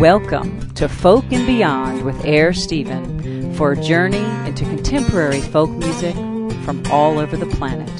[0.00, 6.14] Welcome to Folk and Beyond with Air Stephen for a journey into contemporary folk music
[6.64, 7.90] from all over the planet.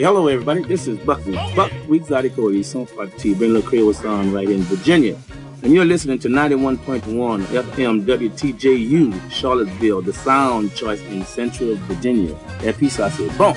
[0.00, 1.20] hello everybody, this is Buck
[1.54, 5.14] Buckwheat Zydeco et son parti, Ben Le Creole song right in Virginia.
[5.62, 7.00] And you're listening to 91.1
[7.46, 12.34] FM WTJU, Charlottesville, the sound choice in Central Virginia.
[12.64, 13.52] Et puis ça c'est bon.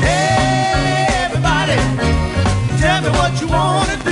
[0.00, 1.76] Hey, everybody,
[2.80, 4.11] tell me what you wanna do.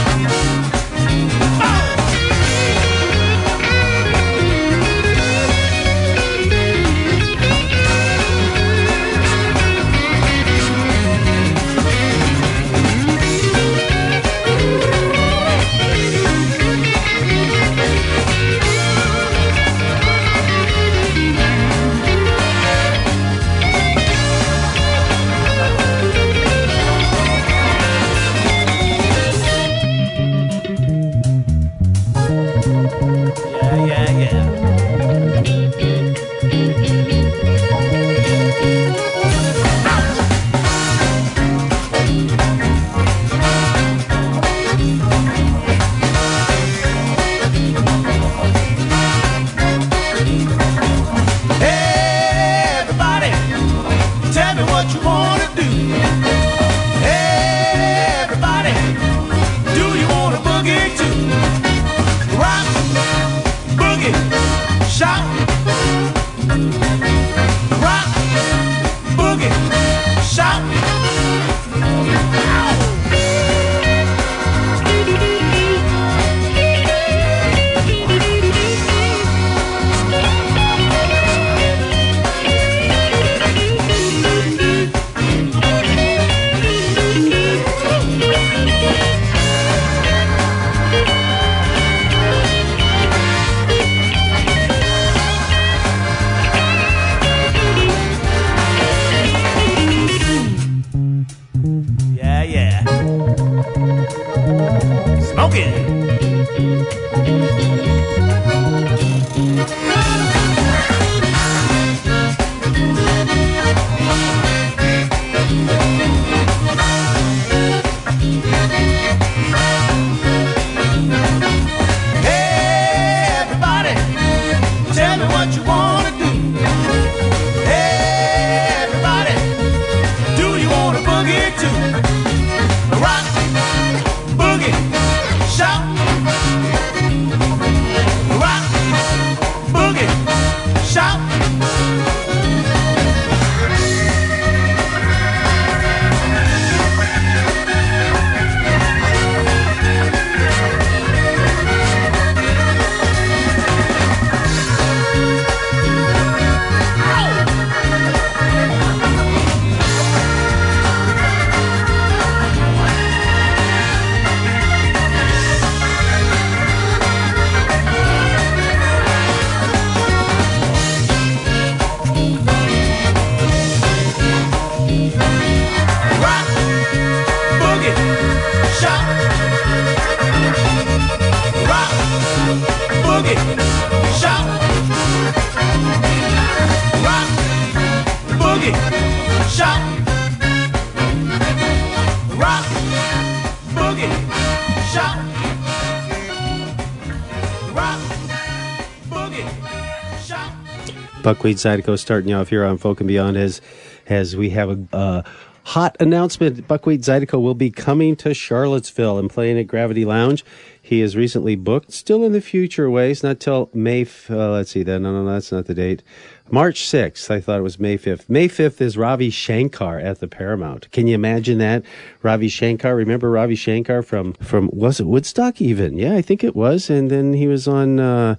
[201.31, 203.61] Buckwheat Zydeco starting off here on Folk and Beyond as
[204.07, 205.21] as we have a uh,
[205.63, 206.67] hot announcement.
[206.67, 210.43] Buckwheat Zydeco will be coming to Charlottesville and playing at Gravity Lounge.
[210.81, 214.01] He is recently booked, still in the future ways, not till May.
[214.01, 216.03] F- uh, let's see, then no, no, no, that's not the date.
[216.49, 217.31] March sixth.
[217.31, 218.29] I thought it was May fifth.
[218.29, 220.91] May fifth is Ravi Shankar at the Paramount.
[220.91, 221.85] Can you imagine that?
[222.23, 222.93] Ravi Shankar.
[222.93, 225.61] Remember Ravi Shankar from from was it Woodstock?
[225.61, 226.89] Even yeah, I think it was.
[226.89, 228.01] And then he was on.
[228.01, 228.35] Uh,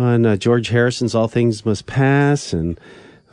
[0.00, 2.80] on uh, George Harrison's All Things Must Pass and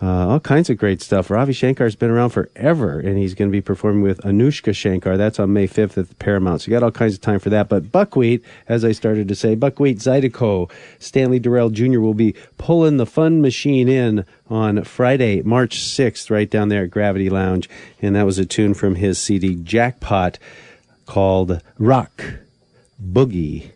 [0.01, 1.31] uh, all kinds of great stuff.
[1.31, 5.17] Ravi Shankar's been around forever, and he's going to be performing with Anoushka Shankar.
[5.17, 6.61] That's on May 5th at the Paramount.
[6.61, 7.69] So you got all kinds of time for that.
[7.69, 10.69] But Buckwheat, as I started to say, Buckwheat Zydeco,
[10.99, 11.99] Stanley Dural Jr.
[11.99, 16.91] will be pulling the fun machine in on Friday, March 6th, right down there at
[16.91, 17.69] Gravity Lounge.
[18.01, 20.37] And that was a tune from his CD Jackpot
[21.05, 22.23] called Rock,
[23.01, 23.71] Boogie,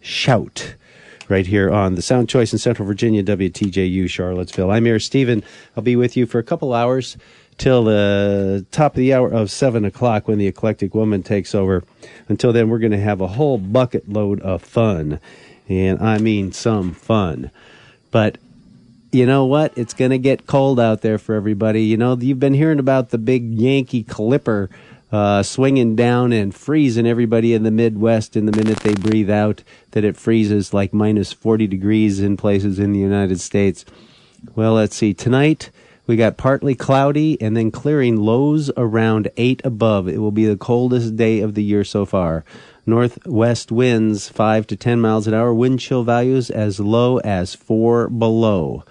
[0.00, 0.74] Shout
[1.28, 4.70] right here on the Sound Choice in Central Virginia, WTJU Charlottesville.
[4.70, 5.42] I'm Air Stephen.
[5.76, 7.16] I'll be with you for a couple hours
[7.56, 11.84] till the top of the hour of 7 o'clock when the Eclectic Woman takes over.
[12.28, 15.20] Until then, we're going to have a whole bucket load of fun.
[15.68, 17.50] And I mean some fun.
[18.10, 18.38] But
[19.12, 19.76] you know what?
[19.78, 21.84] It's going to get cold out there for everybody.
[21.84, 24.68] You know, you've been hearing about the big Yankee Clipper
[25.14, 29.62] uh, swinging down and freezing everybody in the Midwest in the minute they breathe out,
[29.92, 33.84] that it freezes like minus 40 degrees in places in the United States.
[34.56, 35.14] Well, let's see.
[35.14, 35.70] Tonight,
[36.08, 40.08] we got partly cloudy and then clearing lows around 8 above.
[40.08, 42.44] It will be the coldest day of the year so far.
[42.84, 48.08] Northwest winds 5 to 10 miles an hour, wind chill values as low as 4
[48.08, 48.82] below.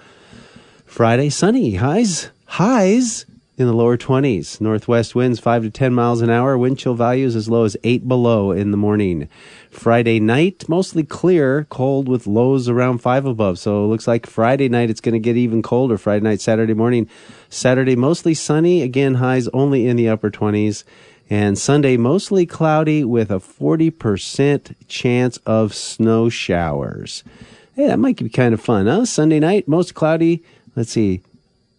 [0.85, 3.25] Friday, sunny, highs, highs
[3.55, 4.59] in the lower 20s.
[4.59, 6.57] Northwest winds 5 to 10 miles an hour.
[6.57, 9.29] Wind chill values as low as 8 below in the morning.
[9.69, 13.59] Friday night, mostly clear, cold with lows around 5 above.
[13.59, 15.97] So it looks like Friday night it's going to get even colder.
[15.97, 17.07] Friday night, Saturday morning.
[17.50, 18.81] Saturday mostly sunny.
[18.81, 20.83] Again, highs only in the upper 20s.
[21.29, 27.23] And Sunday mostly cloudy with a 40% chance of snow showers.
[27.75, 29.06] Hey, that might be kind of fun, huh?
[29.06, 30.44] Sunday night, most cloudy.
[30.75, 31.21] Let's see.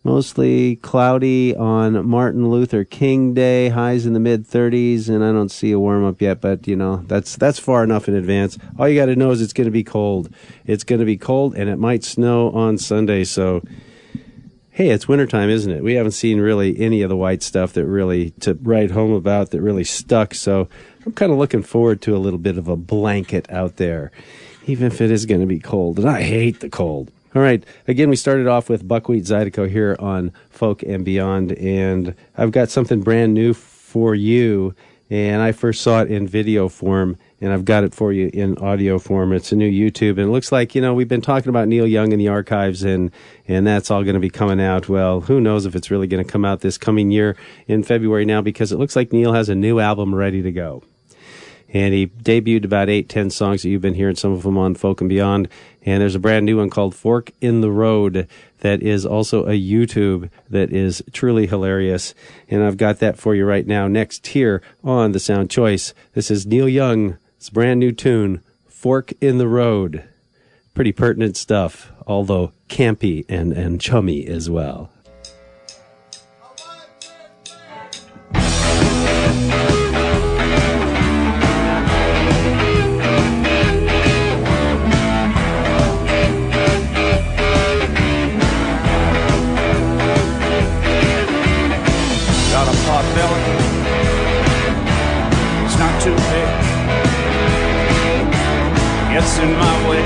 [0.07, 5.49] Mostly cloudy on Martin Luther King Day, highs in the mid 30s, and I don't
[5.49, 8.59] see a warm up yet, but you know, that's that's far enough in advance.
[8.79, 10.29] All you got to know is it's going to be cold.
[10.67, 13.63] It's going to be cold and it might snow on Sunday, so
[14.75, 15.85] hey, it's wintertime, isn't it?
[15.85, 19.53] We haven't seen really any of the white stuff that really to write home about
[19.53, 20.69] that really stuck, so
[21.07, 24.11] I'm kind of looking forward to a little bit of a blanket out there,
[24.67, 27.11] even if it is going to be cold, and I hate the cold.
[27.35, 27.65] All right.
[27.89, 32.71] Again, we started off with Buckwheat Zydeco here on Folk and Beyond, and I've got
[32.71, 34.75] something brand new for you.
[35.11, 38.57] And I first saw it in video form, and I've got it for you in
[38.59, 39.33] audio form.
[39.33, 41.87] It's a new YouTube, and it looks like you know we've been talking about Neil
[41.87, 43.11] Young in the archives, and
[43.49, 44.89] and that's all going to be coming out.
[44.89, 48.25] Well, who knows if it's really going to come out this coming year in February
[48.25, 50.83] now, because it looks like Neil has a new album ready to go
[51.75, 54.77] and he debuted about eight, ten songs that you've been hearing, some of them on
[54.77, 55.49] Folk and Beyond.
[55.85, 58.29] And there's a brand new one called Fork in the Road
[58.61, 62.15] that is also a YouTube that is truly hilarious.
[62.49, 63.89] And I've got that for you right now.
[63.89, 69.39] Next here on the Sound Choice, this is Neil Young's brand new tune, Fork in
[69.39, 70.05] the Road.
[70.75, 74.91] Pretty pertinent stuff, although campy and, and chummy as well.
[99.15, 100.03] Gets in my way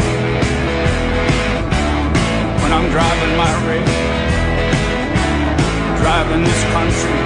[2.61, 3.87] when I'm driving my rig.
[5.97, 7.19] Driving this country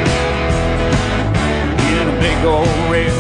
[1.99, 3.11] in a big old rig.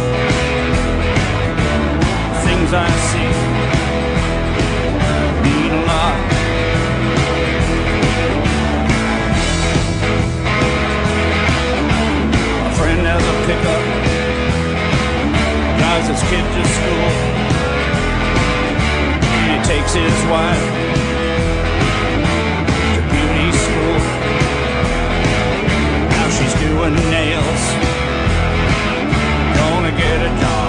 [2.46, 3.32] Things I see
[5.42, 6.16] mean a lot.
[12.78, 13.82] Friend has a pickup,
[15.80, 17.41] drives his kid to school.
[19.72, 20.64] Takes his wife
[22.94, 23.98] to beauty school.
[26.10, 27.62] Now she's doing nails,
[29.56, 30.61] gonna get a job.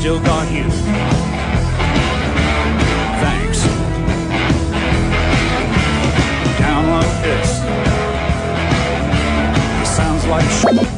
[0.00, 0.64] still got you.
[3.20, 3.66] Thanks.
[6.58, 7.48] Down like this.
[9.94, 10.88] Sounds like shit.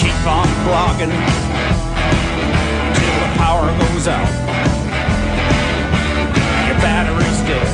[0.00, 1.12] Keep on blogging
[2.96, 4.28] till the power goes out.
[6.66, 7.68] Your battery's dead.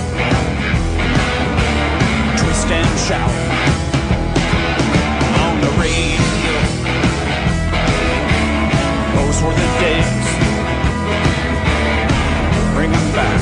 [2.40, 3.43] Twist and shout.
[9.80, 10.26] days.
[12.74, 13.40] Bring them back.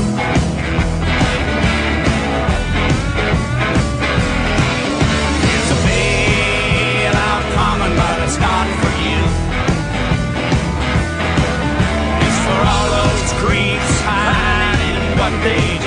[5.55, 9.21] It's a pain out common, but it's not for you.
[12.25, 15.82] It's for all those creeps hiding what they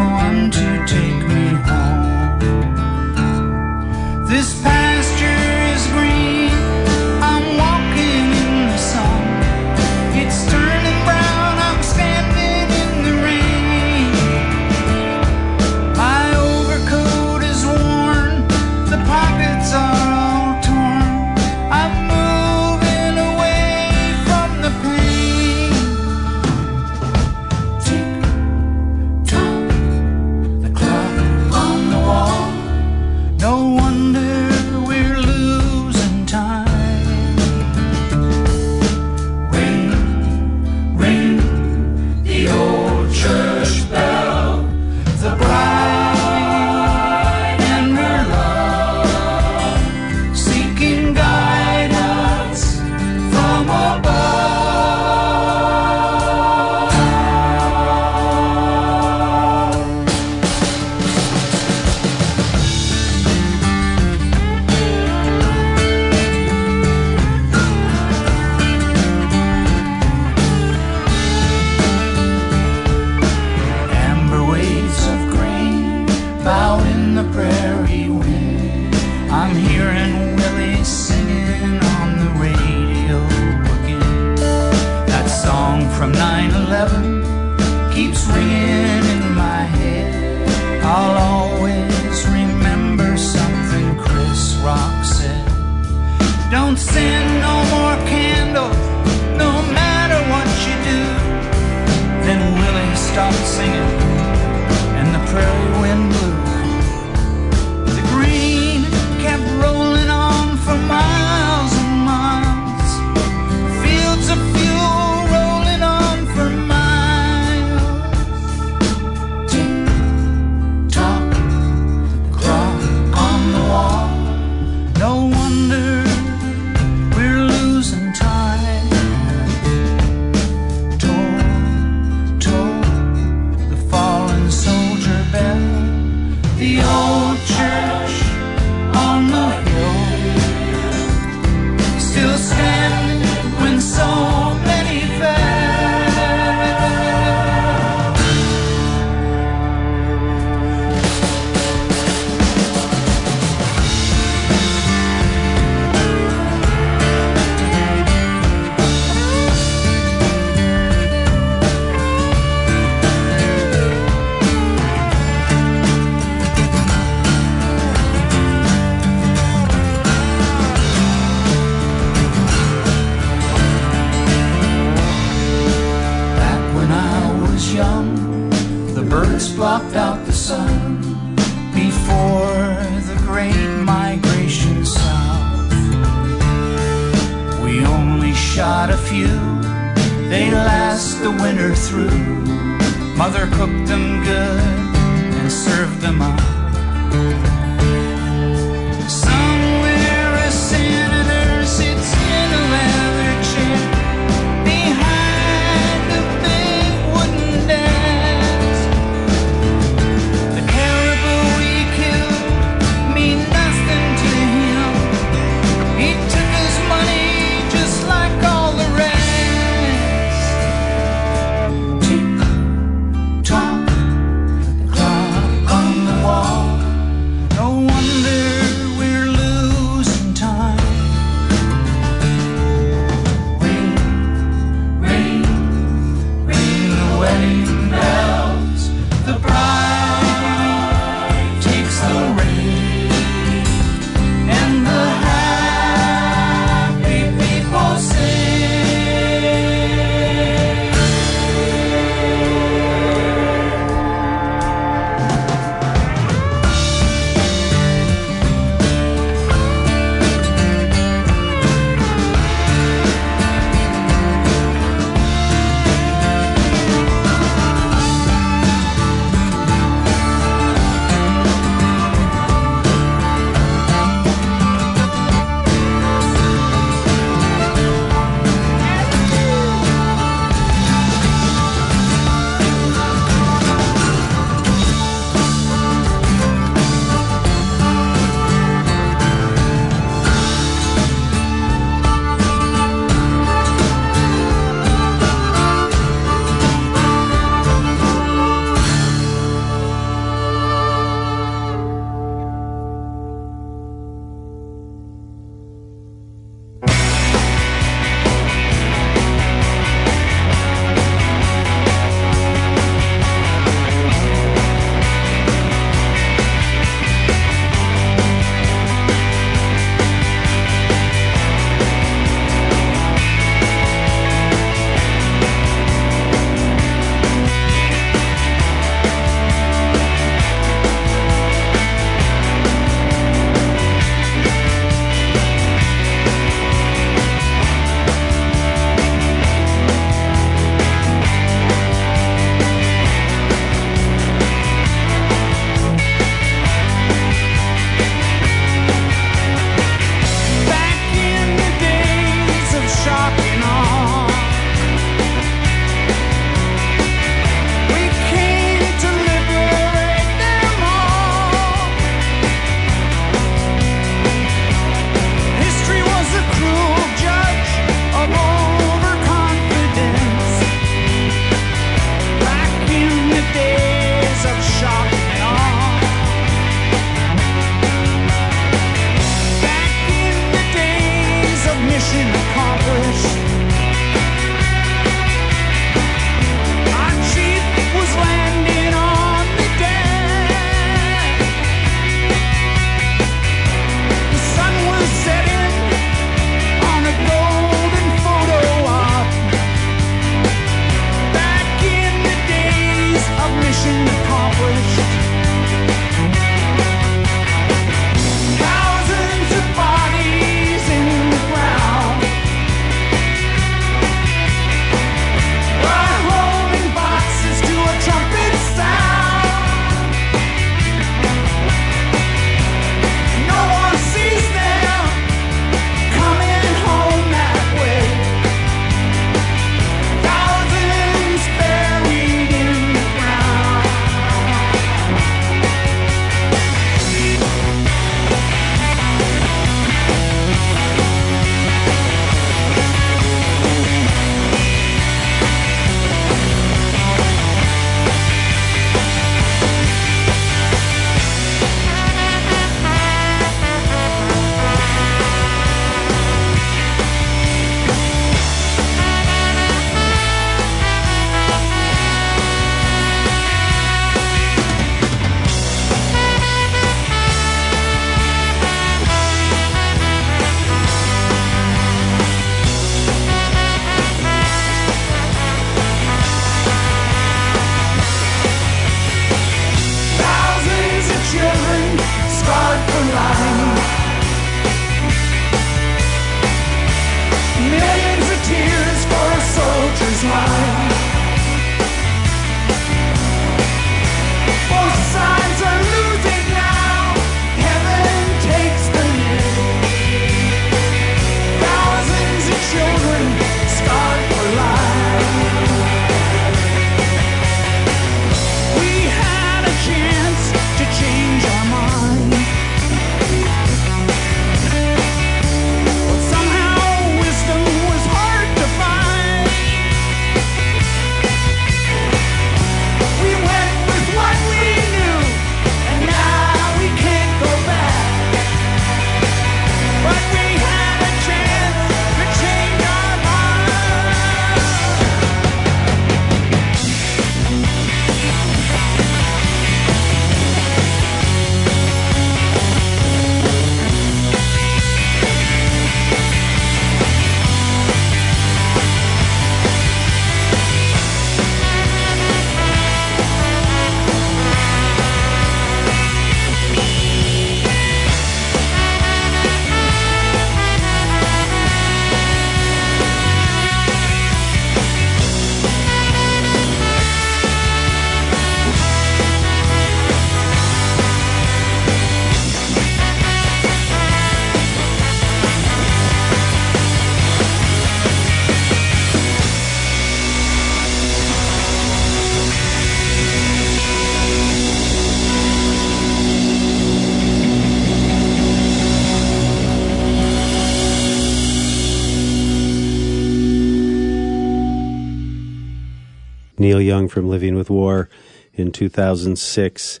[596.64, 598.08] Neil Young from Living with War
[598.54, 600.00] in 2006,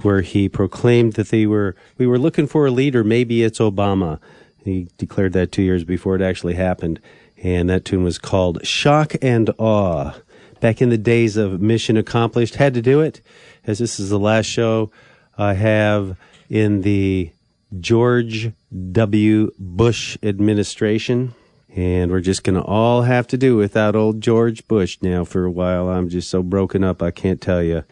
[0.00, 3.04] where he proclaimed that they were we were looking for a leader.
[3.04, 4.18] Maybe it's Obama.
[4.64, 7.00] He declared that two years before it actually happened,
[7.42, 10.14] and that tune was called "Shock and Awe."
[10.58, 13.20] Back in the days of Mission Accomplished, had to do it,
[13.66, 14.90] as this is the last show
[15.36, 16.16] I have
[16.48, 17.30] in the
[17.78, 18.52] George
[18.92, 19.50] W.
[19.58, 21.34] Bush administration.
[21.74, 25.44] And we're just going to all have to do without old George Bush now for
[25.44, 25.88] a while.
[25.88, 27.82] I'm just so broken up, I can't tell you.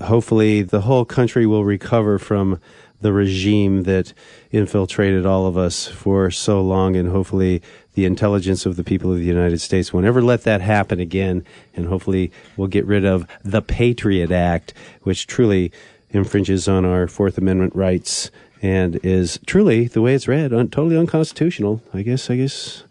[0.00, 2.58] Hopefully, the whole country will recover from
[3.02, 4.14] the regime that
[4.50, 7.60] infiltrated all of us for so long, and hopefully,
[7.94, 11.44] the intelligence of the people of the United States won't ever let that happen again.
[11.76, 14.72] And hopefully, we'll get rid of the Patriot Act,
[15.02, 15.70] which truly
[16.10, 18.30] infringes on our Fourth Amendment rights
[18.62, 21.82] and is truly the way it's read, un- totally unconstitutional.
[21.92, 22.30] I guess.
[22.30, 22.84] I guess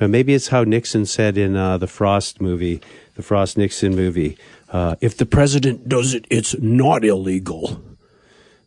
[0.00, 2.80] uh, maybe it's how Nixon said in uh, the Frost movie,
[3.16, 4.38] the Frost Nixon movie.
[4.70, 7.82] Uh, if the president does it, it's not illegal.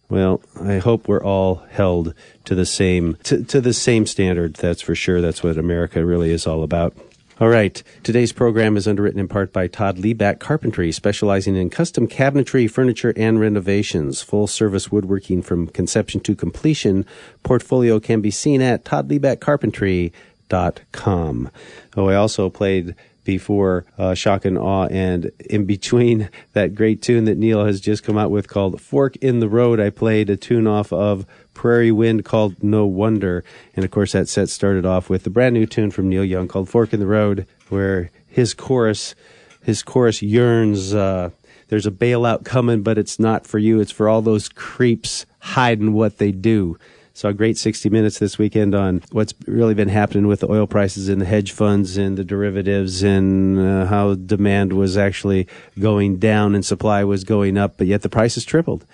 [0.09, 4.55] Well, I hope we're all held to the same to, to the same standard.
[4.55, 5.21] That's for sure.
[5.21, 6.93] That's what America really is all about.
[7.41, 7.83] All right.
[8.03, 13.15] Today's program is underwritten in part by Todd Leback Carpentry, specializing in custom cabinetry, furniture,
[13.17, 14.21] and renovations.
[14.21, 17.03] Full service woodworking from conception to completion.
[17.41, 21.49] Portfolio can be seen at toddlebackcarpentry.com.
[21.97, 27.25] Oh, I also played before uh, Shock and Awe, and in between that great tune
[27.25, 30.37] that Neil has just come out with called Fork in the Road, I played a
[30.37, 33.43] tune off of Prairie Wind called No Wonder.
[33.75, 36.47] And of course, that set started off with the brand new tune from Neil Young
[36.47, 39.15] called Fork in the Road, where his chorus,
[39.61, 41.31] his chorus yearns, uh,
[41.67, 43.79] there's a bailout coming, but it's not for you.
[43.79, 46.77] It's for all those creeps hiding what they do.
[47.13, 50.65] So a great 60 minutes this weekend on what's really been happening with the oil
[50.65, 56.17] prices and the hedge funds and the derivatives and uh, how demand was actually going
[56.17, 58.85] down and supply was going up, but yet the prices tripled.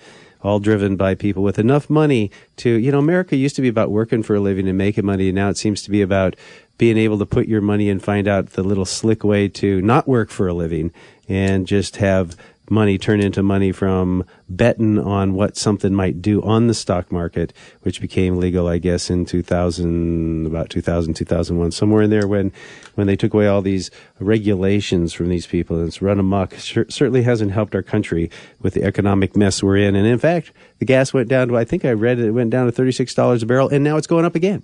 [0.42, 3.90] All driven by people with enough money to, you know, America used to be about
[3.90, 5.28] working for a living and making money.
[5.28, 6.36] And now it seems to be about
[6.78, 10.06] being able to put your money and find out the little slick way to not
[10.06, 10.92] work for a living
[11.28, 12.36] and just have
[12.70, 17.52] money turn into money from betting on what something might do on the stock market,
[17.82, 22.52] which became legal, I guess, in 2000, about 2000, 2001, somewhere in there when,
[22.94, 26.54] when they took away all these regulations from these people and it's run amok.
[26.54, 29.94] Cer- certainly hasn't helped our country with the economic mess we're in.
[29.96, 32.50] And in fact, the gas went down to, I think I read it, it went
[32.50, 34.62] down to $36 a barrel and now it's going up again.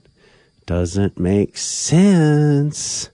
[0.66, 3.10] Doesn't make sense.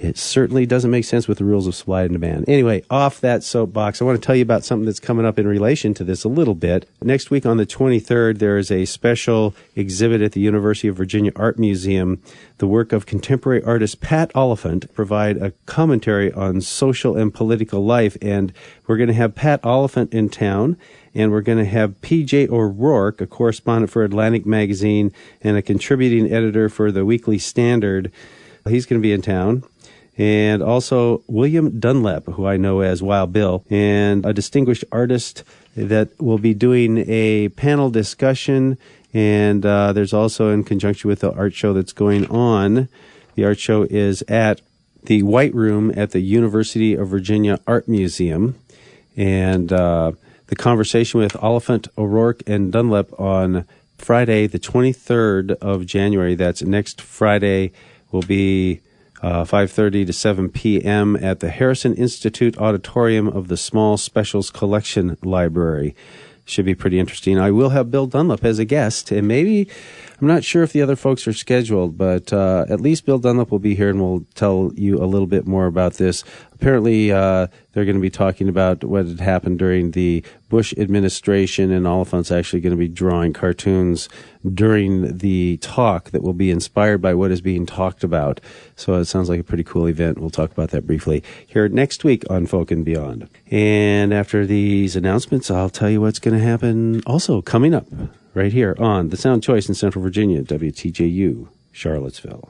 [0.00, 2.46] It certainly doesn't make sense with the rules of supply and demand.
[2.48, 5.46] Anyway, off that soapbox, I want to tell you about something that's coming up in
[5.46, 6.88] relation to this a little bit.
[7.02, 11.32] Next week on the 23rd, there is a special exhibit at the University of Virginia
[11.36, 12.22] Art Museum.
[12.56, 18.16] The work of contemporary artist Pat Oliphant provide a commentary on social and political life.
[18.22, 18.54] And
[18.86, 20.78] we're going to have Pat Oliphant in town
[21.14, 26.32] and we're going to have PJ O'Rourke, a correspondent for Atlantic Magazine and a contributing
[26.32, 28.10] editor for the Weekly Standard.
[28.66, 29.64] He's going to be in town.
[30.20, 36.10] And also William Dunlap, who I know as Wild Bill, and a distinguished artist that
[36.20, 38.76] will be doing a panel discussion.
[39.14, 42.90] And uh, there's also, in conjunction with the art show that's going on,
[43.34, 44.60] the art show is at
[45.04, 48.56] the White Room at the University of Virginia Art Museum.
[49.16, 50.12] And uh,
[50.48, 53.64] the conversation with Oliphant, O'Rourke, and Dunlap on
[53.96, 57.72] Friday, the 23rd of January, that's next Friday,
[58.12, 58.82] will be
[59.22, 61.16] uh, 5.30 to 7 p.m.
[61.16, 65.94] at the Harrison Institute Auditorium of the Small Special Collections Library.
[66.44, 67.38] Should be pretty interesting.
[67.38, 69.68] I will have Bill Dunlap as a guest, and maybe
[70.20, 73.50] I'm not sure if the other folks are scheduled, but uh, at least Bill Dunlap
[73.50, 76.24] will be here and will tell you a little bit more about this.
[76.52, 81.70] Apparently, uh, they're going to be talking about what had happened during the Bush administration,
[81.70, 84.10] and Oliphant's actually going to be drawing cartoons
[84.52, 88.42] during the talk that will be inspired by what is being talked about.
[88.76, 90.18] So it sounds like a pretty cool event.
[90.18, 93.30] We'll talk about that briefly here next week on Folk and Beyond.
[93.50, 97.86] And after these announcements, I'll tell you what's going to happen also coming up
[98.34, 102.48] right here on the Sound Choice in Central Virginia, WTJU, Charlottesville.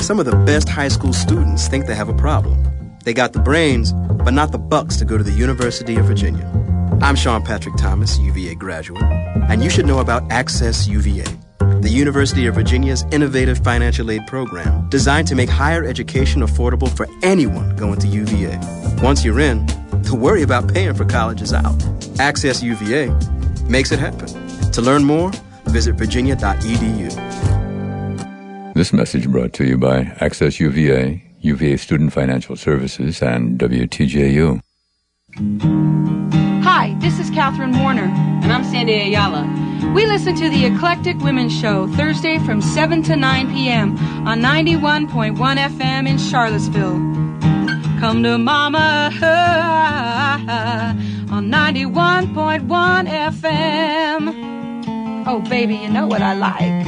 [0.00, 2.62] Some of the best high school students think they have a problem.
[3.04, 6.44] They got the brains, but not the bucks to go to the University of Virginia.
[7.02, 11.24] I'm Sean Patrick Thomas, UVA graduate, and you should know about Access UVA,
[11.58, 17.06] the University of Virginia's innovative financial aid program designed to make higher education affordable for
[17.22, 18.58] anyone going to UVA.
[19.02, 19.66] Once you're in,
[20.02, 21.84] the worry about paying for college is out.
[22.18, 23.08] Access UVA
[23.68, 24.28] makes it happen.
[24.72, 25.32] To learn more,
[25.66, 27.12] visit virginia.edu.
[28.74, 34.60] This message brought to you by Access UVA, UVA Student Financial Services, and WTJU.
[36.62, 38.04] Hi, this is Catherine Warner.
[38.42, 39.44] And I'm Sandy Ayala.
[39.94, 43.96] We listen to the Eclectic Women's Show Thursday from 7 to 9 p.m.
[44.26, 46.96] on 91.1 FM in Charlottesville.
[48.06, 49.10] Come to Mama
[51.28, 52.68] on 91.1
[53.32, 55.26] FM.
[55.26, 56.84] Oh, baby, you know what I like.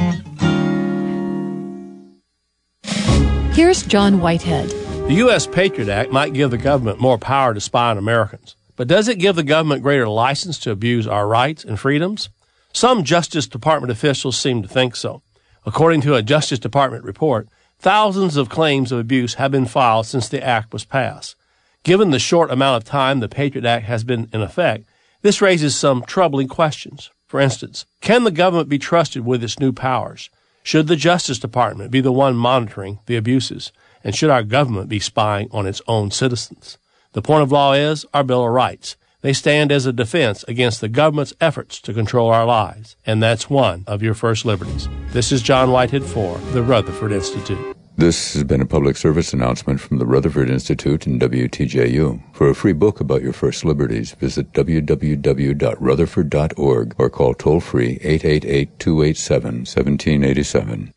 [3.53, 4.69] Here's John Whitehead.
[5.09, 5.45] The U.S.
[5.45, 9.19] Patriot Act might give the government more power to spy on Americans, but does it
[9.19, 12.29] give the government greater license to abuse our rights and freedoms?
[12.71, 15.21] Some Justice Department officials seem to think so.
[15.65, 20.27] According to a Justice Department report, thousands of claims of abuse have been filed since
[20.27, 21.35] the act was passed.
[21.83, 24.85] Given the short amount of time the Patriot Act has been in effect,
[25.21, 27.09] this raises some troubling questions.
[27.27, 30.29] For instance, can the government be trusted with its new powers?
[30.63, 33.71] Should the Justice Department be the one monitoring the abuses?
[34.03, 36.77] And should our government be spying on its own citizens?
[37.13, 38.95] The point of law is our Bill of Rights.
[39.21, 43.49] They stand as a defense against the government's efforts to control our lives, and that's
[43.49, 44.87] one of your first liberties.
[45.11, 47.75] This is John Whitehead for the Rutherford Institute.
[47.97, 52.33] This has been a public service announcement from the Rutherford Institute and WTJU.
[52.33, 58.79] For a free book about your first liberties, visit www.rutherford.org or call toll free 888
[58.79, 60.93] 287 1787.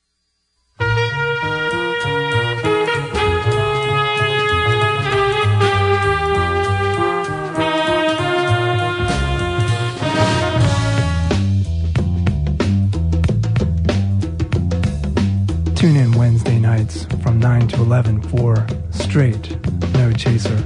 [16.83, 19.57] Nights from 9 to 11 for Straight,
[19.95, 20.65] No Chaser,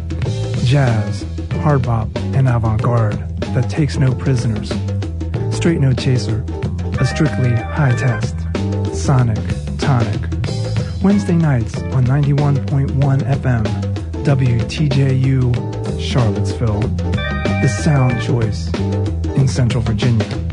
[0.65, 1.27] Jazz,
[1.61, 3.19] Hard Bop, and Avant Garde
[3.55, 4.73] that takes no prisoners.
[5.55, 6.43] Straight No Chaser,
[6.99, 8.35] a strictly high test.
[8.95, 9.39] Sonic,
[9.79, 10.21] Tonic.
[11.03, 12.97] Wednesday nights on 91.1
[13.43, 13.65] FM,
[14.25, 16.81] WTJU, Charlottesville.
[17.61, 18.73] The sound choice
[19.37, 20.46] in Central Virginia.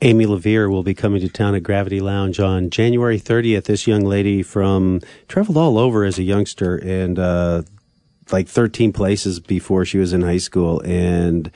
[0.00, 3.64] Amy LaVere will be coming to town at Gravity Lounge on January 30th.
[3.64, 7.62] This young lady from traveled all over as a youngster and uh,
[8.30, 11.50] like 13 places before she was in high school and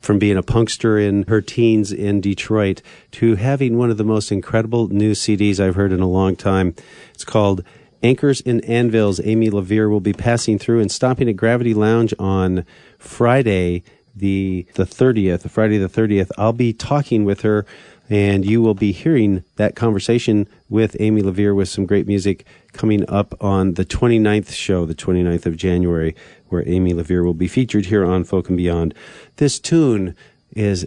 [0.00, 2.82] from being a punkster in her teens in Detroit
[3.12, 6.74] to having one of the most incredible new CDs I've heard in a long time.
[7.14, 7.64] It's called
[8.02, 9.18] Anchors and Anvils.
[9.24, 12.66] Amy LaVere will be passing through and stopping at Gravity Lounge on
[12.98, 13.82] Friday
[14.14, 17.66] the the 30th, Friday the 30th, I'll be talking with her
[18.12, 22.44] and you will be hearing that conversation with Amy LaVere with some great music
[22.74, 26.14] coming up on the 29th show, the 29th of January,
[26.48, 28.94] where Amy LaVere will be featured here on Folk and Beyond.
[29.36, 30.14] This tune
[30.54, 30.86] is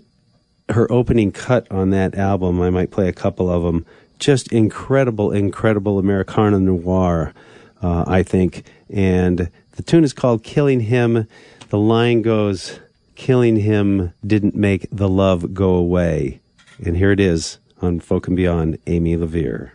[0.69, 2.61] her opening cut on that album.
[2.61, 3.87] I might play a couple of them.
[4.19, 7.33] Just incredible, incredible Americana noir,
[7.81, 8.65] uh, I think.
[8.89, 11.27] And the tune is called Killing Him.
[11.69, 12.79] The line goes,
[13.15, 16.41] killing him didn't make the love go away.
[16.83, 19.71] And here it is on Folk and Beyond, Amy LaVere.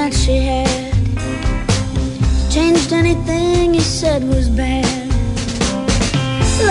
[0.00, 0.92] that she had
[2.50, 5.08] changed anything he said was bad.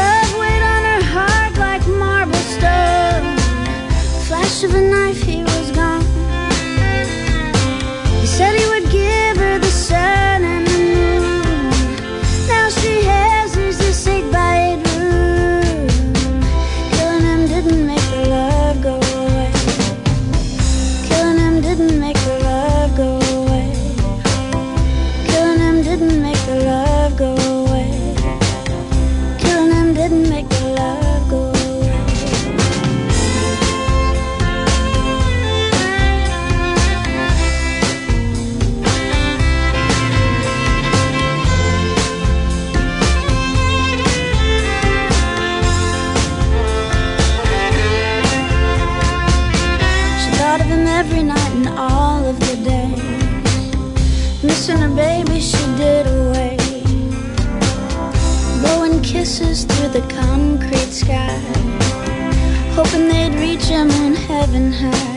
[0.02, 3.26] Love weighed on her heart like marble stone.
[4.26, 4.99] Flash of a an
[64.52, 65.09] loving her.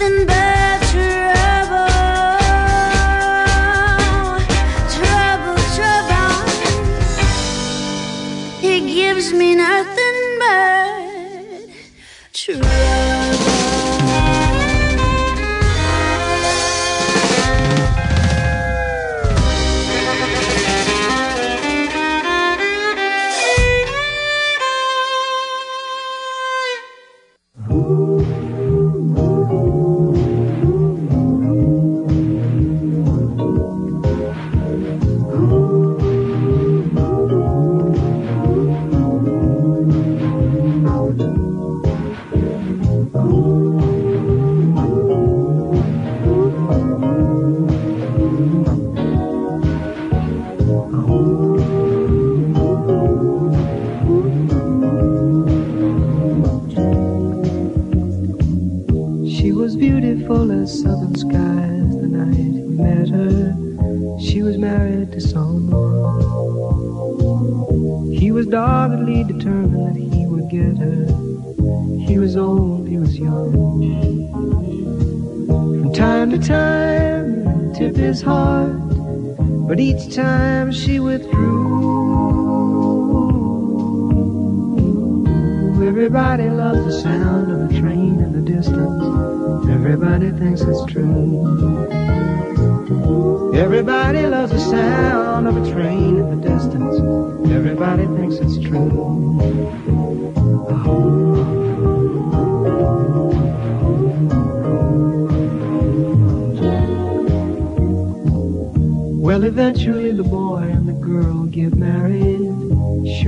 [0.00, 0.39] nothing but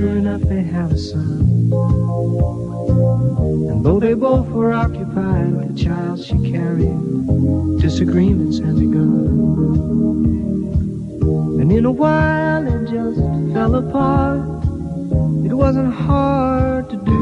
[0.03, 1.71] Sure enough, they have a son.
[3.69, 9.29] And though they both were occupied with the child she carried, disagreements had begun.
[11.61, 13.17] And in a while it just
[13.53, 14.41] fell apart.
[15.45, 17.13] It wasn't hard to do.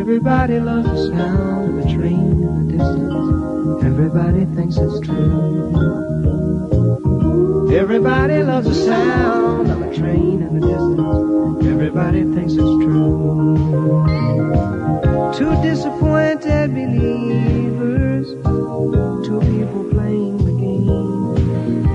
[0.00, 3.84] Everybody loves the sound of a train in the distance.
[3.84, 6.21] Everybody thinks it's true.
[7.74, 11.64] Everybody loves the sound of a train in the distance.
[11.66, 14.04] Everybody thinks it's true.
[15.34, 18.28] Two disappointed believers,
[19.26, 21.86] two people playing the game.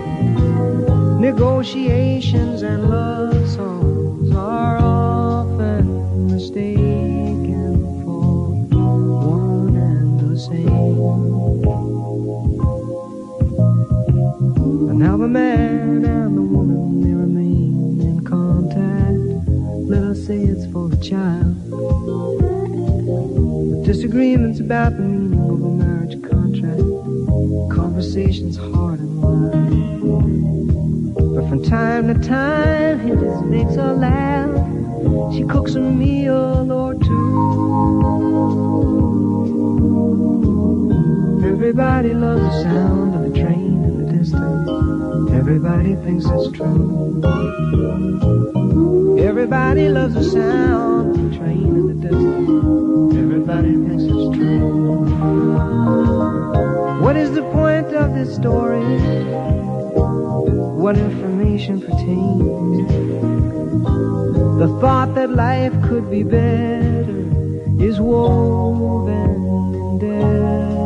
[1.21, 6.86] Negotiations and love songs are often mistaken
[24.67, 26.81] the of a marriage contract.
[27.73, 29.53] Conversations hard and wide.
[31.15, 34.49] But from time to time, he just makes her laugh.
[35.33, 37.07] She cooks a meal or two.
[41.45, 44.69] Everybody loves the sound of a train in the distance.
[45.31, 47.23] Everybody thinks it's true.
[49.17, 52.86] Everybody loves the sound of a train in the distance.
[53.47, 55.05] Thinks it's true.
[57.01, 58.83] What is the point of this story?
[60.83, 62.89] What information pertains?
[64.59, 67.23] The thought that life could be better
[67.81, 69.35] is woven
[69.75, 70.76] indelibly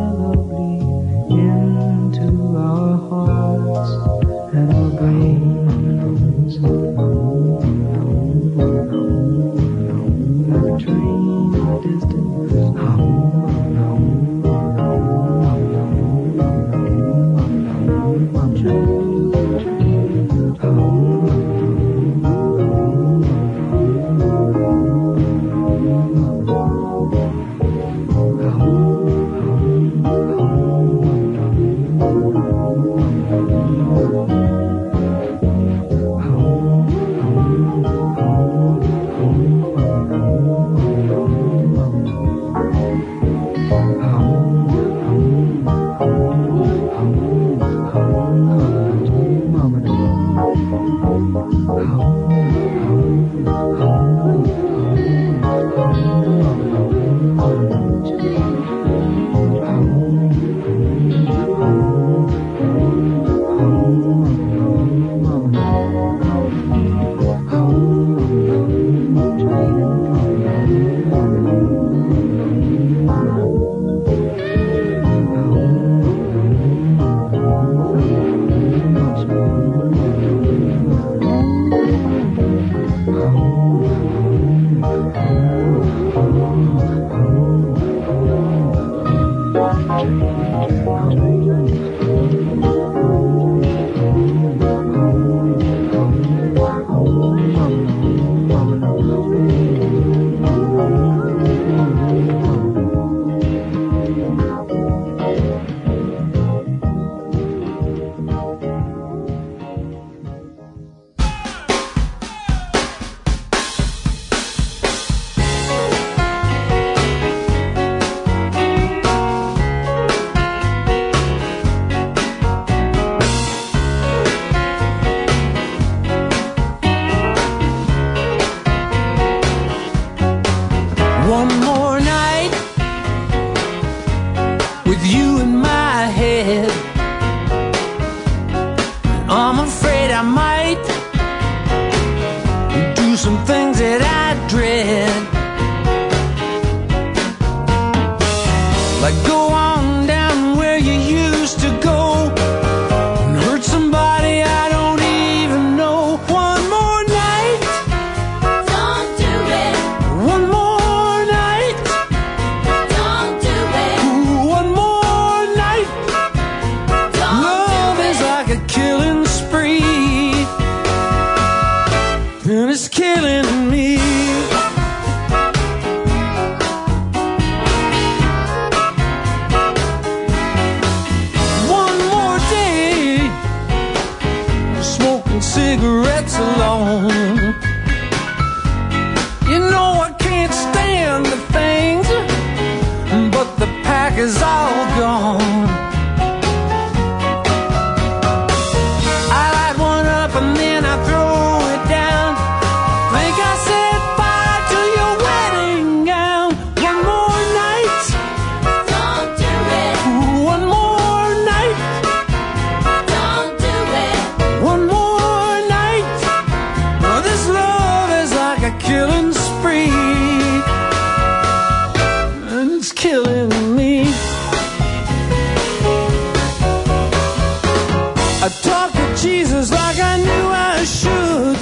[230.84, 231.57] Should.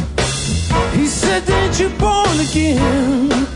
[0.96, 3.49] He said, Did you're born again?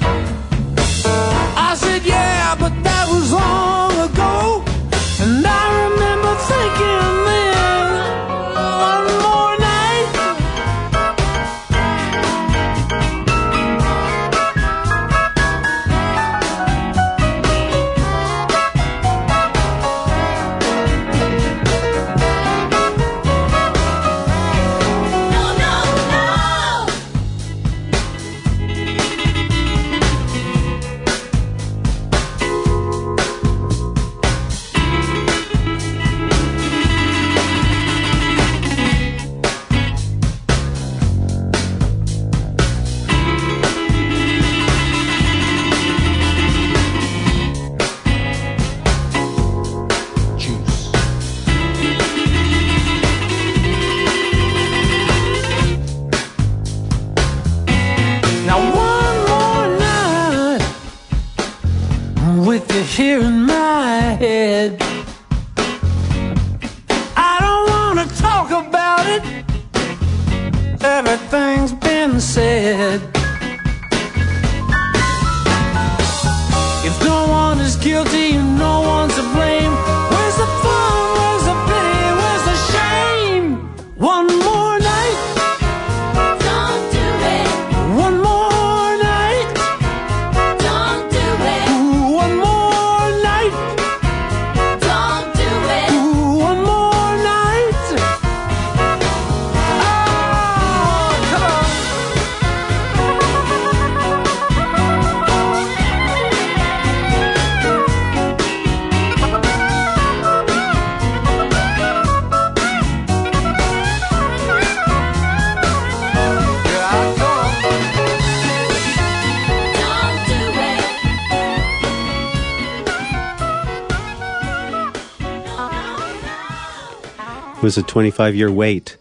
[127.64, 128.98] Was a 25 year wait.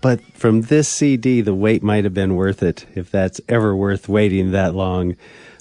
[0.00, 4.08] But from this CD, the wait might have been worth it, if that's ever worth
[4.08, 5.16] waiting that long.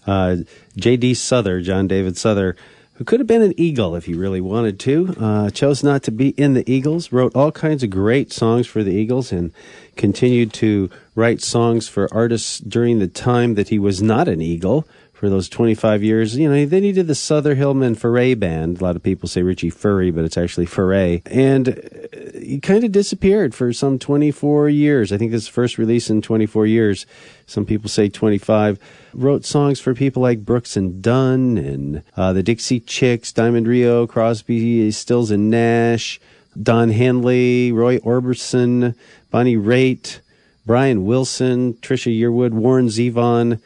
[0.06, 0.38] Uh,
[0.76, 1.16] J.D.
[1.16, 2.56] Souther, John David Souther,
[2.96, 6.12] who could have been an Eagle if he really wanted to, uh, chose not to
[6.12, 9.52] be in the Eagles, wrote all kinds of great songs for the Eagles, and
[9.96, 14.86] continued to write songs for artists during the time that he was not an Eagle.
[15.24, 18.82] For those 25 years, you know, then he did the Souther Hillman Foray Band.
[18.82, 21.22] A lot of people say Richie Furry, but it's actually Foray.
[21.28, 25.14] And uh, he kind of disappeared for some 24 years.
[25.14, 27.06] I think this is first release in 24 years.
[27.46, 28.78] Some people say 25.
[29.14, 34.06] Wrote songs for people like Brooks and Dunn and uh, the Dixie Chicks, Diamond Rio,
[34.06, 36.20] Crosby, Stills and Nash,
[36.62, 38.94] Don Henley, Roy Orbison,
[39.32, 40.20] Bonnie Raitt,
[40.66, 43.62] Brian Wilson, Trisha Yearwood, Warren Zevon.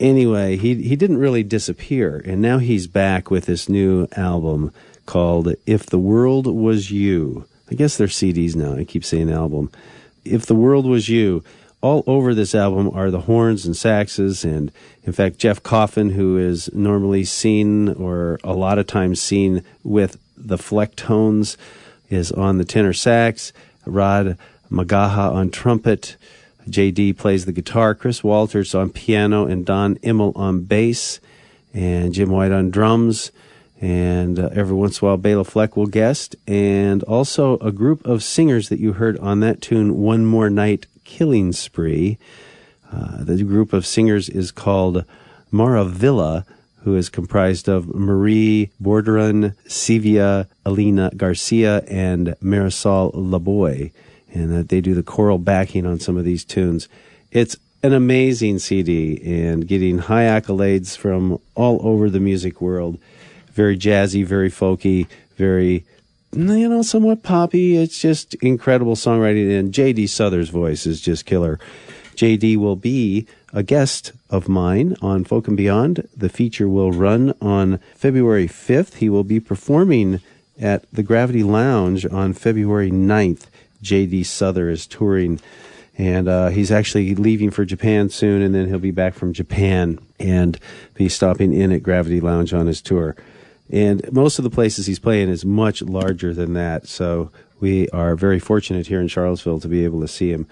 [0.00, 4.72] Anyway, he he didn't really disappear, and now he's back with this new album
[5.04, 8.74] called "If the World Was You." I guess they're CDs now.
[8.74, 9.70] I keep saying album.
[10.24, 11.44] "If the World Was You."
[11.82, 14.70] All over this album are the horns and saxes, and
[15.04, 20.18] in fact, Jeff Coffin, who is normally seen or a lot of times seen with
[20.36, 21.56] the Flecktones,
[22.10, 23.52] is on the tenor sax.
[23.86, 24.36] Rod
[24.70, 26.16] McGaha on trumpet.
[26.70, 31.20] JD plays the guitar, Chris Walters on piano, and Don Immel on bass,
[31.74, 33.32] and Jim White on drums.
[33.80, 38.04] and uh, every once in a while Bela Fleck will guest, and also a group
[38.04, 42.18] of singers that you heard on that tune, One More Night Killing Spree.
[42.92, 45.04] Uh, the group of singers is called
[45.50, 46.44] Maravilla,
[46.82, 53.92] who is comprised of Marie Borderon, Sevilla, Elena Garcia, and Marisol Laboy.
[54.32, 56.88] And uh, they do the choral backing on some of these tunes.
[57.30, 62.98] It's an amazing CD and getting high accolades from all over the music world.
[63.52, 65.06] Very jazzy, very folky,
[65.36, 65.84] very,
[66.32, 67.76] you know, somewhat poppy.
[67.76, 70.06] It's just incredible songwriting, and J.D.
[70.08, 71.58] Souther's voice is just killer.
[72.14, 72.58] J.D.
[72.58, 76.06] will be a guest of mine on Folk and Beyond.
[76.16, 78.96] The feature will run on February 5th.
[78.96, 80.20] He will be performing
[80.60, 83.46] at the Gravity Lounge on February 9th.
[83.82, 84.24] J.D.
[84.24, 85.40] Souther is touring
[86.00, 89.98] and uh, he's actually leaving for Japan soon, and then he'll be back from Japan
[90.18, 90.58] and
[90.94, 93.14] be stopping in at Gravity Lounge on his tour.
[93.70, 98.16] And most of the places he's playing is much larger than that, so we are
[98.16, 100.46] very fortunate here in Charlottesville to be able to see him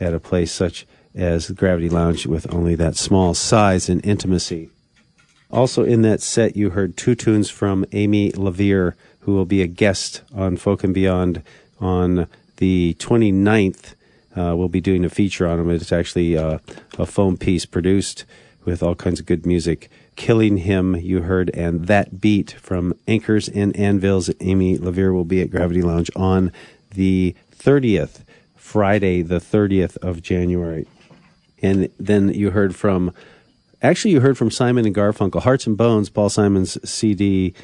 [0.00, 4.70] at a place such as Gravity Lounge with only that small size and intimacy.
[5.50, 9.66] Also in that set, you heard two tunes from Amy LaVere, who will be a
[9.66, 11.42] guest on Folk and Beyond
[11.78, 12.26] on
[12.56, 13.94] the 29th
[14.36, 15.70] uh, we'll be doing a feature on him.
[15.70, 16.58] It's actually uh,
[16.98, 18.24] a foam piece produced
[18.64, 19.90] with all kinds of good music.
[20.16, 24.30] Killing Him, you heard, and That Beat from Anchors and Anvils.
[24.40, 26.52] Amy LaVere will be at Gravity Lounge on
[26.94, 28.22] the 30th,
[28.56, 30.86] Friday, the 30th of January.
[31.62, 33.12] And then you heard from,
[33.82, 37.54] actually, you heard from Simon and Garfunkel, Hearts and Bones, Paul Simon's CD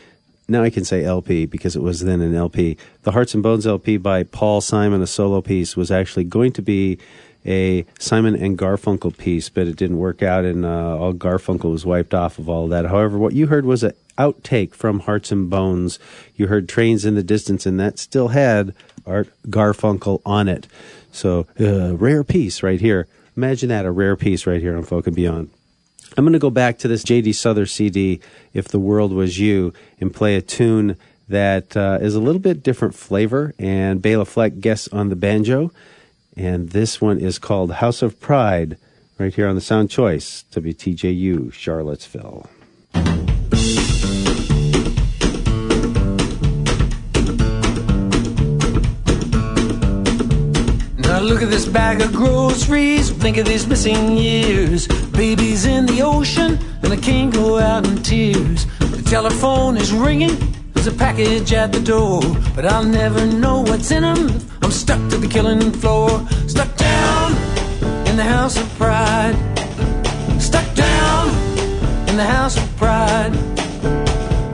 [0.51, 2.76] now I can say LP because it was then an LP.
[3.03, 6.62] The Hearts and Bones LP by Paul Simon, a solo piece, was actually going to
[6.62, 6.98] be
[7.46, 11.86] a Simon and Garfunkel piece, but it didn't work out, and uh, all Garfunkel was
[11.86, 12.86] wiped off of all of that.
[12.86, 15.98] However, what you heard was an outtake from Hearts and Bones.
[16.36, 18.74] You heard Trains in the Distance, and that still had
[19.07, 20.66] Art Garfunkel on it.
[21.12, 23.07] So, uh, rare piece right here.
[23.36, 25.51] Imagine that, a rare piece right here on Folk and Beyond.
[26.16, 27.32] I'm going to go back to this J.D.
[27.32, 28.20] Souther CD,
[28.52, 30.96] If the World Was You, and play a tune
[31.28, 33.54] that uh, is a little bit different flavor.
[33.58, 35.72] And Bela Fleck guests on the banjo.
[36.36, 38.76] And this one is called House of Pride,
[39.18, 42.48] right here on the Sound Choice, WTJU, Charlottesville.
[51.22, 53.10] Look at this bag of groceries.
[53.10, 54.86] Think of these missing years.
[55.12, 58.66] Babies in the ocean, and I can't go out in tears.
[58.78, 60.36] The telephone is ringing.
[60.72, 62.22] There's a package at the door,
[62.54, 64.40] but I'll never know what's in 'em.
[64.62, 67.36] I'm stuck to the killing floor, stuck down
[68.06, 69.36] in the house of pride.
[70.38, 71.28] Stuck down
[72.08, 73.32] in the house of pride.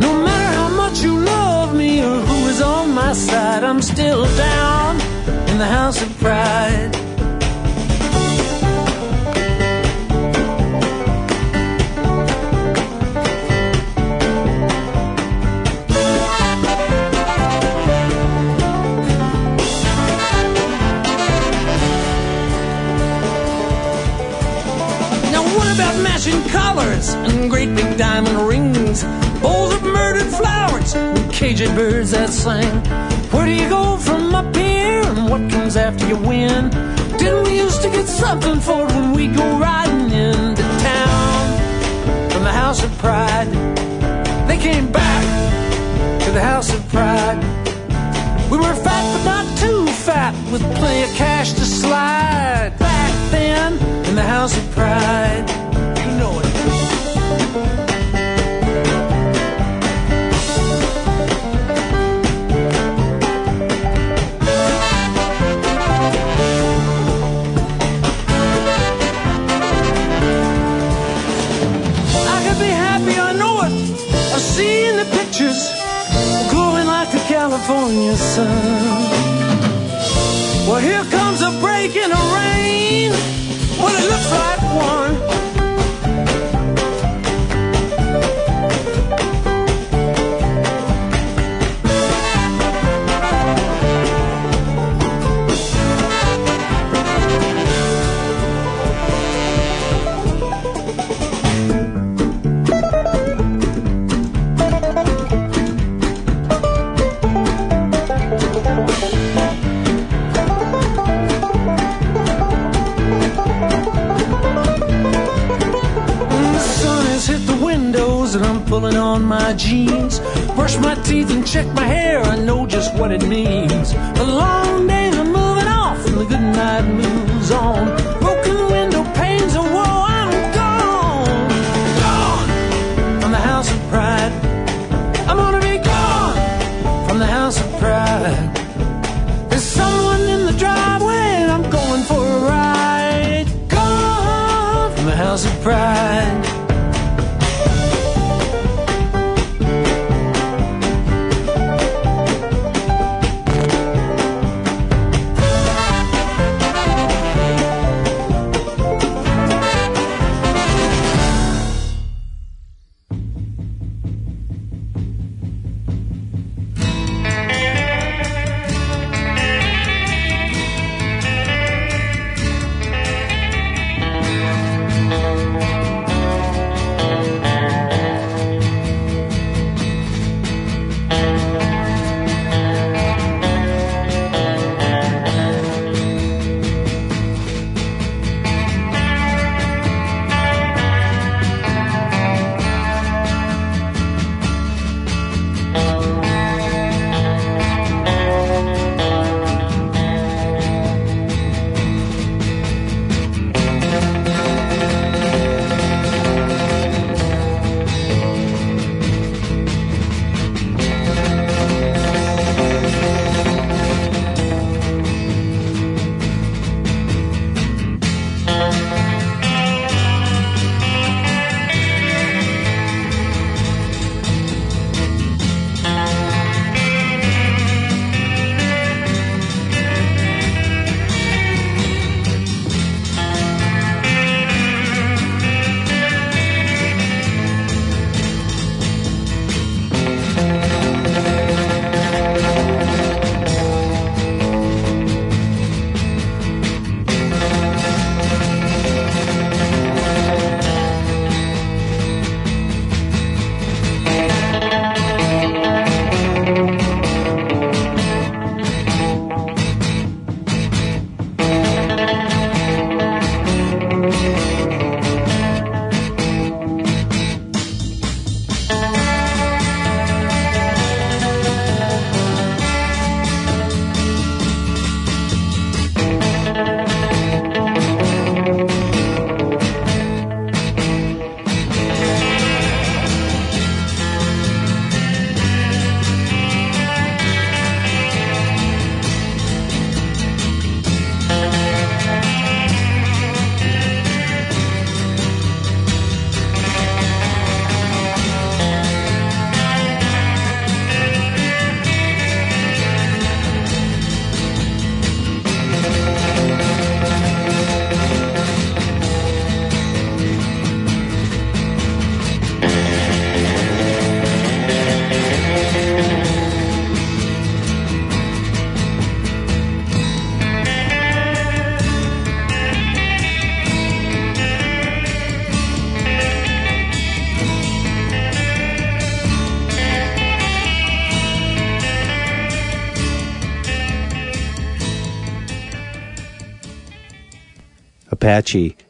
[0.00, 4.24] No matter how much you love me or who is on my side, I'm still
[4.36, 6.92] down in the house of pride.
[25.32, 29.04] Now what about matching colors and great big diamond rings?
[29.42, 29.75] Bowls
[30.95, 32.80] and caged birds that sing.
[33.32, 36.70] Where do you go from up here and what comes after you win?
[37.18, 42.45] Didn't we used to get something for it when we go riding into town from
[42.45, 43.49] the house of pride?
[44.49, 45.24] They came back
[46.24, 47.39] to the house of pride.
[48.51, 52.74] We were fat but not too fat with plenty of cash to slide.
[52.78, 53.72] Back then
[54.07, 55.55] in the house of pride.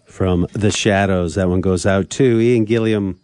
[0.05, 1.35] From The Shadows.
[1.35, 3.19] That one goes out to Ian Gilliam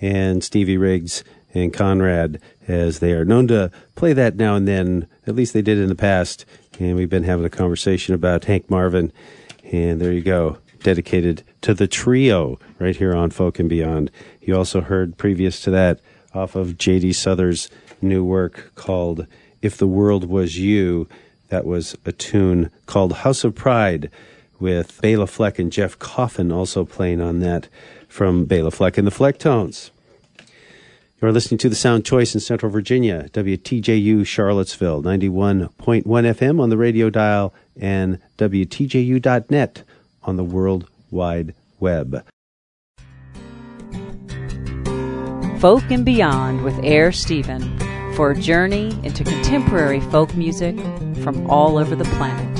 [0.00, 1.22] and Stevie Riggs
[1.54, 5.06] and Conrad, as they are known to play that now and then.
[5.28, 6.44] At least they did in the past.
[6.80, 9.12] And we've been having a conversation about Hank Marvin.
[9.70, 14.10] And there you go, dedicated to the trio right here on Folk and Beyond.
[14.40, 16.00] You also heard previous to that
[16.34, 17.12] off of J.D.
[17.12, 17.70] Souther's
[18.02, 19.28] new work called
[19.62, 21.08] If the World Was You.
[21.50, 24.10] That was a tune called House of Pride
[24.58, 27.68] with Bela Fleck and Jeff Coffin also playing on that
[28.08, 29.90] from Bela Fleck and the Flecktones.
[31.20, 36.76] You're listening to the Sound Choice in Central Virginia, WTJU Charlottesville, 91.1 FM on the
[36.76, 39.82] radio dial and WTJU.net
[40.22, 42.24] on the World Wide Web.
[45.58, 47.78] Folk and Beyond with Air Stephen
[48.14, 50.76] for a journey into contemporary folk music
[51.22, 52.55] from all over the planet.